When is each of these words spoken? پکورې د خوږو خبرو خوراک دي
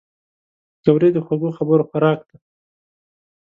پکورې 0.81 1.09
د 1.13 1.17
خوږو 1.25 1.49
خبرو 1.57 1.83
خوراک 1.89 2.19
دي 2.29 2.37